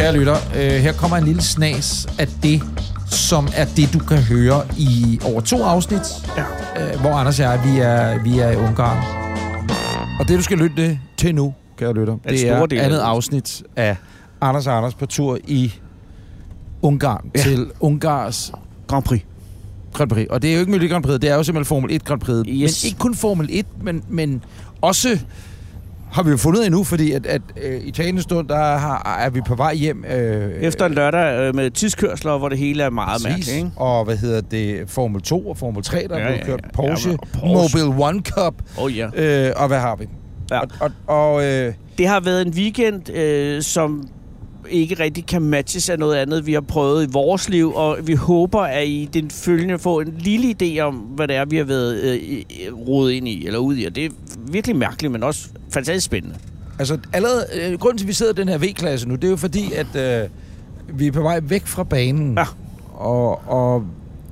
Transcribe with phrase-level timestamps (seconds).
[0.00, 0.36] kære lytter.
[0.56, 2.62] Øh, her kommer en lille snas af det,
[3.06, 6.00] som er det, du kan høre i over to afsnit,
[6.36, 6.42] Ja.
[6.94, 8.98] øh, hvor Anders og jeg, vi er, vi er i Ungarn.
[10.20, 12.98] Og det, du skal lytte til nu, kære lytter, det store er del af andet
[12.98, 13.04] det.
[13.04, 13.96] afsnit af
[14.40, 15.72] Anders og Anders på tur i
[16.82, 17.42] Ungarn Ja.
[17.42, 18.52] til Ungars
[18.86, 19.20] Grand Prix.
[19.92, 20.26] Grand Prix.
[20.30, 22.20] Og det er jo ikke Melodi Grand Prix, det er jo simpelthen Formel 1 Grand
[22.20, 22.36] Prix.
[22.48, 22.84] Yes.
[22.84, 24.44] Men ikke kun Formel 1, men, men
[24.80, 25.18] også
[26.12, 28.56] har vi jo fundet ud af nu, fordi at, at øh, i talende stund, der
[28.56, 30.04] har, er vi på vej hjem.
[30.04, 33.26] Øh, Efter en lørdag øh, med tidskørsler, hvor det hele er meget præcis.
[33.28, 33.70] mærkeligt, ikke?
[33.76, 34.84] Og hvad hedder det?
[34.86, 36.60] Formel 2 og Formel 3, der Ja, er blevet kørt.
[36.64, 36.68] ja.
[36.74, 37.78] Porsche, Ja, men- Porsche.
[37.84, 38.54] Mobile One Cup.
[38.78, 39.08] Oh, ja.
[39.48, 40.04] Øh, og hvad har vi?
[40.50, 40.60] Ja.
[40.60, 44.08] Og, og, og øh, Det har været en weekend, øh, som
[44.70, 48.14] ikke rigtig kan matches af noget andet, vi har prøvet i vores liv, og vi
[48.14, 51.64] håber, at I den følgende får en lille idé om, hvad det er, vi har
[51.64, 52.46] været øh, i-
[52.88, 54.10] rodet ind i, eller ud i, og det er
[54.50, 56.36] virkelig mærkeligt, men også fantastisk spændende.
[56.78, 59.30] altså, allerede, øh, grunden til, at vi sidder i den her V-klasse nu, det er
[59.30, 60.28] jo fordi, at øh,
[60.88, 62.38] vi er på vej væk fra banen.
[62.38, 62.44] Ja.
[62.92, 63.84] Og, og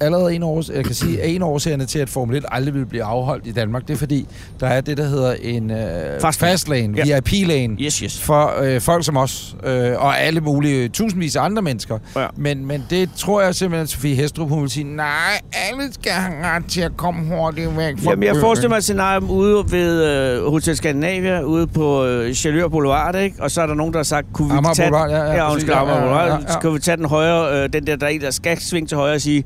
[0.00, 2.86] allerede en års, jeg kan sige, at en årsagerne til, at Formel 1 aldrig vil
[2.86, 4.26] blive afholdt i Danmark, det er fordi,
[4.60, 7.14] der er det, der hedder en øh, Fast fast lane, Ja.
[7.20, 8.20] VIP-lane, Yes, yes.
[8.20, 11.98] for øh, folk som os, øh, og alle mulige, tusindvis af andre mennesker.
[12.16, 12.26] Ja.
[12.36, 15.06] Men, men det tror jeg simpelthen, at Sofie Hestrup, hun vil sige, nej,
[15.52, 18.76] alle skal have ret til at komme hurtigt væk fra Jamen, jeg øen." forestiller mig
[18.76, 20.04] et scenarie ude ved
[20.38, 23.36] øh, Hotel Scandinavia, ude på øh, Chaleur Boulevard, ikke?
[23.42, 24.90] Og så er der nogen, der har sagt, kunne vi Amager tage...
[24.90, 26.38] Boulevard, ja, ja, ja, undskyld, Ja, ja, ja, ja, ja.
[26.60, 29.14] Skal vi tage den højre, øh, den der, der er der skal svinge til højre
[29.14, 29.44] og sige,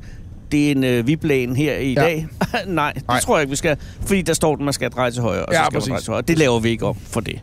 [0.51, 2.01] det er en øh, viplæn her i Ja.
[2.01, 2.27] dag.
[2.67, 3.19] Nej, det Nej.
[3.19, 3.77] tror jeg ikke, vi skal.
[4.05, 5.89] Fordi der står, at man skal dreje til højre, og så Ja, skal man præcis.
[5.89, 6.21] dreje til højre.
[6.21, 7.39] Det laver vi ikke om for det.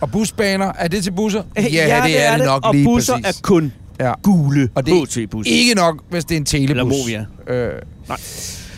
[0.00, 1.42] Og busbaner, er det til busser?
[1.56, 1.62] Ja,
[2.06, 3.38] det er det nok og lige busser præcis.
[3.38, 4.12] er kun Ja.
[4.22, 5.52] gule Og det er HT-busser.
[5.52, 6.70] Ikke nok, hvis det er en telebus.
[6.70, 7.26] Eller Movia.
[7.48, 7.72] Øh,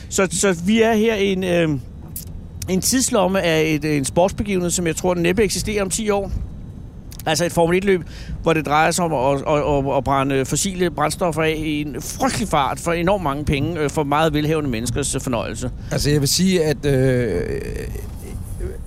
[0.09, 1.69] Så, så vi er her i en, øh,
[2.69, 6.33] en tidslomme af et, en sportsbegivenhed, som jeg tror næppe eksisterer om 10 år.
[7.27, 8.03] Altså et Formel 1-løb,
[8.43, 11.97] hvor det drejer sig om at, at, at, at brænde fossile brændstoffer af i en
[12.03, 15.71] frygtelig fart for enormt mange penge øh, for meget velhævende menneskers fornøjelse.
[15.91, 17.61] altså, jeg vil sige, at øh,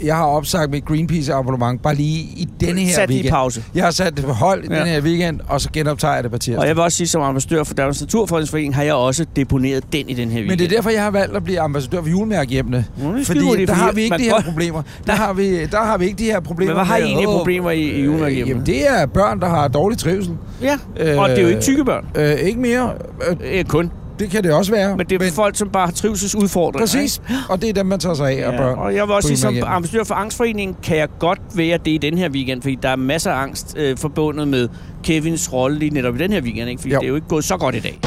[0.04, 3.32] jeg har opsagt mit Greenpeace abonnement bare lige i denne her Sat weekend.
[3.32, 3.64] pause.
[3.76, 4.74] Jeg har sat det på hold i Ja.
[4.76, 4.80] ja.
[4.80, 6.60] den her weekend, og så genoptager jeg det på tirsdag.
[6.60, 10.10] Og jeg vil også sige, som ambassadør for Danmarks Naturfredningsforening, har jeg også deponeret den
[10.10, 10.50] i den her weekend.
[10.50, 12.78] Men det er derfor, jeg har valgt at blive ambassadør for julemærkehjemmene.
[12.78, 14.82] Det er Fordi skidehurtigt, der har vi ikke de her problemer.
[15.08, 16.72] Der har, vi, der har vi ikke de her problemer.
[16.74, 18.50] Men hvad har I egentlig åh, problemer i, i julemærkehjemmene?
[18.50, 20.34] Jamen, det er børn, der har dårlig trivsel.
[20.62, 20.78] Ja,
[21.20, 22.06] og det er jo ikke tykke børn.
[22.16, 22.92] Øh, ikke mere.
[23.30, 23.92] Øh, Øh, kun.
[24.24, 24.98] Det kan det også være.
[24.98, 26.86] Men det er men, folk, som bare har trivselsudfordringer.
[26.86, 27.22] Præcis.
[27.50, 28.78] Og det er dem, man tager sig af, af børn.
[28.78, 31.98] og jeg vil også sige, som ambassadør for Angstforeningen, kan jeg godt være det i
[31.98, 34.70] den her weekend, fordi der er masser af angst øh, forbundet med
[35.04, 36.82] Kevins rolle lige netop i den her weekend, ikke?
[36.82, 37.00] fordi Jo.
[37.00, 38.00] det er jo ikke gået så godt i dag.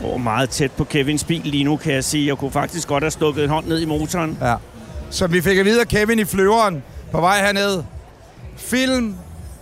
[0.00, 2.26] Går meget tæt på Kevins bil lige nu, kan jeg sige.
[2.26, 4.38] Jeg kunne faktisk godt have stukket en hånd ned i motoren.
[4.42, 4.54] Ja.
[5.10, 6.82] Så vi fik at vide af Kevin i flyveren
[7.12, 7.82] på vej herned.
[8.56, 9.14] Film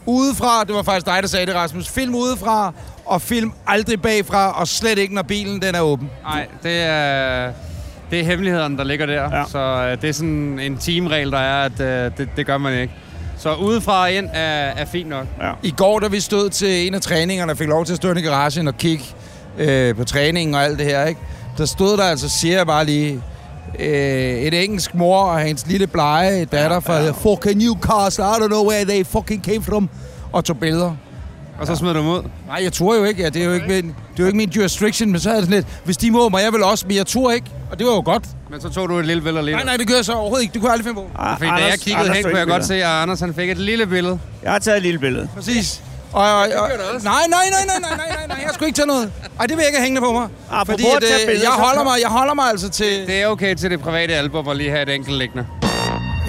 [0.07, 0.65] udefra.
[0.65, 1.89] Det var faktisk dig, der sagde det, Rasmus.
[1.89, 2.73] Film udefra,
[3.05, 6.11] og film aldrig bagfra, og slet ikke, når bilen den er åben.
[6.23, 7.53] Nej, det er,
[8.11, 9.39] det er hemmelighederne, der ligger der.
[9.39, 9.45] Ja.
[9.49, 12.81] Så øh, det er sådan en teamregel, der er, at øh, det, det gør man
[12.81, 12.95] ikke.
[13.39, 15.27] Så udefra og ind er, er fint nok.
[15.41, 15.53] Ja.
[15.63, 18.15] I går, da vi stod til en af træningerne, og fik lov til at stå
[18.15, 19.05] i garagen og kigge
[19.59, 21.21] øh, på træningen og alt det her, ikke?
[21.59, 23.23] der stod der altså, siger jeg bare lige,
[23.79, 27.11] øh, et engelsk mor og hans lille blege datter fra ja.
[27.11, 29.89] fucking Newcastle, I don't know where they fucking came from,
[30.33, 30.97] og tog billeder.
[31.61, 32.23] Og så smider du dem ud.
[32.47, 34.37] Nej, jeg tror jo ikke, ja, det er jo ikke, min, det er jo ikke
[34.37, 36.87] min jurisdiction, men så er det sådan lidt, hvis de må, må jeg vel også,
[36.87, 38.25] men jeg tror ikke, og det var jo godt.
[38.51, 39.65] Men så tog du et lille billede alligevel.
[39.65, 41.21] Nej, nej, det gør jeg så overhovedet ikke, det kunne jeg aldrig finde på.
[41.23, 43.59] Ah, Fordi da jeg kiggede hen, kunne jeg godt se, at Anders han fik et
[43.59, 44.19] lille billede.
[44.43, 45.29] Jeg har taget et lille billede.
[45.35, 45.83] Præcis.
[46.13, 46.47] Og, og, og,
[47.05, 49.13] nej, nej, nej, nej, nej, nej, nej, nej, jeg skulle ikke tage noget.
[49.41, 50.29] Ej, det vil jeg ikke have hængende på mig.
[50.51, 53.07] Apropos Fordi at øh, jeg, holder mig, jeg holder mig altså til...
[53.07, 55.47] Det er okay til det private album at lige have et enkelt liggende.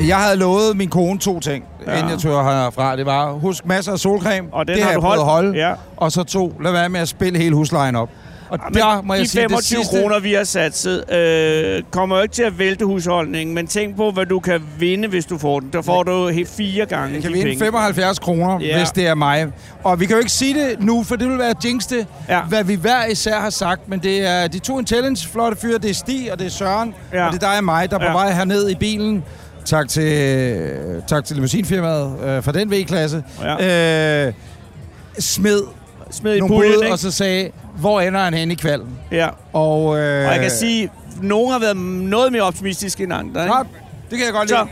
[0.08, 1.98] Jeg havde lovet min kone to ting, Ja.
[1.98, 2.96] inden jeg tog herfra.
[2.96, 4.48] Det var, husk masser af solcreme.
[4.52, 5.24] Og den det har har jeg du holdt.
[5.24, 5.58] holde.
[5.68, 5.74] Ja.
[5.98, 8.10] Og så to, lad være med at spille hele huslejen op.
[8.50, 10.00] Og Men der må jeg de sige, 25 det sidste...
[10.02, 14.12] kroner, vi har satset, øh, kommer jo ikke til at vælte husholdningen, men tænk på,
[14.12, 15.70] hvad du kan vinde, hvis du får den.
[15.74, 17.66] Der får du helt fire gange Jeg kan de vinde penge.
[17.66, 18.66] 75 kroner, Ja.
[18.68, 18.78] ja.
[18.78, 19.48] hvis det er mig.
[19.84, 22.36] Og vi kan jo ikke sige det nu, for det vil være jinx det, Ja.
[22.36, 22.42] ja.
[22.44, 23.90] hvad vi hver især har sagt.
[23.90, 26.94] Men det er de to intelligence flotte fyre, det er Stig og det er Søren.
[27.14, 27.18] Ja.
[27.18, 27.26] Ja.
[27.28, 28.12] Og det er dig og mig, der er på Ja.
[28.12, 29.24] vej herned i bilen.
[29.66, 33.24] Tak til, tak til limousinfirmaet øh, for den V-klasse.
[33.42, 34.26] Ja.
[34.28, 34.34] Øh,
[35.20, 35.62] smed
[36.12, 37.50] Smid i nogle bud, og så sagde,
[37.80, 38.90] hvor ender han hen i kvalden?
[39.12, 39.28] Ja.
[39.54, 40.90] Og, øh, Og jeg kan sige, at
[41.24, 43.42] nogen har været noget mere optimistiske end andre.
[43.44, 43.56] Ikke?
[43.56, 43.68] Godt,
[44.10, 44.56] det kan jeg godt Så.
[44.56, 44.68] lide.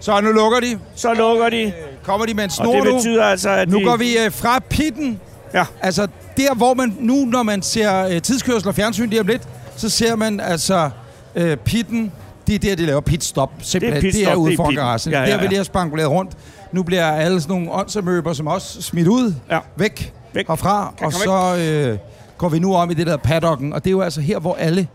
[0.00, 0.78] Så nu lukker de.
[0.94, 1.72] Så lukker de,
[2.04, 2.94] Kommer de med en og snor det nu.
[2.96, 3.84] betyder altså, at Nu vi...
[3.84, 5.20] går vi øh, fra pitten.
[5.54, 5.64] Ja.
[5.82, 9.42] Altså, der hvor man nu, når man ser øh, tidskørsel og fjernsyn lige om lidt,
[9.76, 10.90] så ser man altså
[11.34, 12.12] øh, pitten
[12.46, 13.52] Det er der, de laver pitstop.
[13.62, 14.00] Simpelthen.
[14.02, 14.78] pitstop, det er ude det er foran pit.
[14.78, 15.12] garagen.
[15.12, 15.50] Ja, ja, Der vil ja.
[15.50, 16.32] de have spankuleret rundt.
[16.72, 19.34] Nu bliver alle sådan nogle åndsamøber som os smidt ud.
[19.50, 19.58] Ja.
[19.76, 20.48] Væk, Væk.
[20.48, 20.94] herfra.
[20.98, 21.98] Kan og så øh,
[22.38, 23.72] går vi nu om i det der paddocken.
[23.72, 24.86] Og det er jo altså her, hvor alle,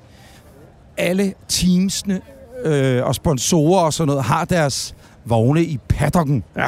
[0.98, 2.22] alle teamsene
[2.66, 4.96] øh, og sponsorer og sådan noget har deres
[5.26, 6.44] vogne i paddocken.
[6.58, 6.66] Ja.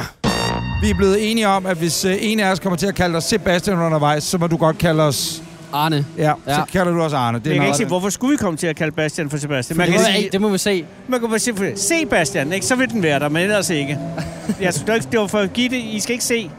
[0.82, 3.16] Vi er blevet enige om, at hvis øh, en af os kommer til at kalde
[3.16, 5.42] os Sebastian undervejs, så må du godt kalde os...
[5.74, 6.06] Arne.
[6.18, 6.54] Ja, ja.
[6.54, 7.38] Så kalder du os Arne.
[7.38, 9.36] Det Jeg er kan ikke se, hvorfor skulle vi komme til at kalde Bastian for
[9.36, 9.76] Sebastian?
[9.76, 10.84] Man Det kan, må, sige, det må vi se.
[11.08, 12.66] man kan bare sige, for- se Bastian, ikke?
[12.66, 13.98] så vil den være der, men ellers ikke.
[14.60, 15.76] Jeg synes ikke, det var for at give det.
[15.76, 16.50] I skal ikke se,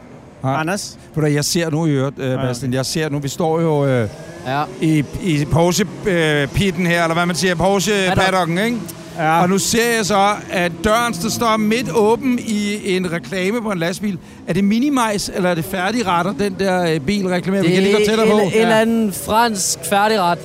[0.44, 0.60] Nej.
[0.60, 0.96] Anders.
[1.14, 2.36] Ved Jeg ser nu i øvrigt, øh, Ja.
[2.36, 2.72] Bastian.
[2.72, 4.08] Jeg ser nu, vi står jo øh,
[4.46, 4.62] Ja.
[4.80, 8.76] i, i pose-pitten her, eller hvad man siger, pose-paddocken, ikke?
[9.18, 9.42] Ja.
[9.42, 13.70] Og nu ser jeg så, at døren der står midt åben i en reklame på
[13.70, 14.18] en lastbil.
[14.46, 17.62] Er det minimajs, eller er det færdigretter, den der øh, bil reklamerer?
[17.62, 18.38] Vi kan lige gå tættere en, på.
[18.38, 20.38] en eller anden fransk færdigret.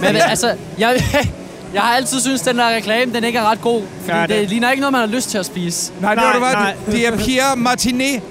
[0.00, 1.02] Men altså, jeg,
[1.74, 3.82] jeg har altid syntes, den der reklame, den ikke er ret god.
[4.00, 5.92] Fordi Ja, ja, det- det ligner ikke noget, man har lyst til at spise.
[6.00, 6.74] Nej, det, Nej, var det, nej.
[6.86, 8.22] det, det er Pierre Martinet,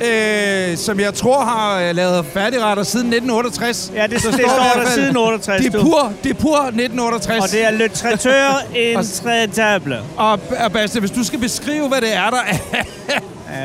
[0.00, 3.92] øh, som jeg tror har øh, lavet færdigretter siden 1968.
[3.94, 5.64] Ja, det, det Så står i hvert der siden 68.
[5.64, 7.44] Det er pur, det er pur 1968.
[7.44, 9.98] Og det er le traiteur intraitable.
[10.16, 12.82] Og, og Bastian, hvis du skal beskrive, hvad det er, der er...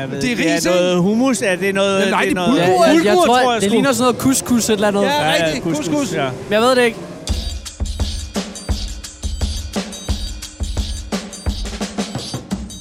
[0.00, 1.42] Jeg ved, Det er det er noget hummus.
[1.42, 2.10] Er det noget...
[2.10, 4.68] Nej, det er noget bulgur, Ja, jeg, jeg tror, jeg det ligner sådan noget couscous
[4.68, 5.02] et eller andet.
[5.02, 5.06] Ja.
[5.08, 5.30] Ja.
[5.30, 5.64] Ja, rigtigt.
[5.64, 6.12] couscous, Couscous.
[6.14, 6.24] Ja.
[6.24, 6.98] Men jeg ved det ikke.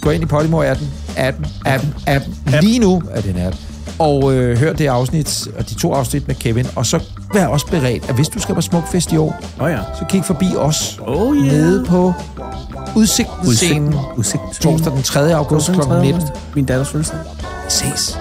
[0.02, 2.34] Gå ind i Podimo 18, 18, 18, 18.
[2.62, 3.56] Lige nu er den app.
[4.00, 6.68] Og øh, hør det afsnit, og de to afsnit med Kevin.
[6.76, 7.00] Og så
[7.34, 9.78] vær også beredt, at hvis du skal på Smukfest i år, Åh ja.
[10.00, 11.48] så kig forbi os Oh yeah.
[11.48, 12.14] nede på
[12.96, 14.42] Udsigten-scenen Udsigt.
[14.62, 15.36] torsdag den 3.
[15.36, 15.80] august kl.
[16.02, 16.22] 19.
[16.56, 17.20] Min datters fødselsdag.
[17.70, 18.18] Ses.